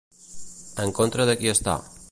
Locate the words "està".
1.57-1.79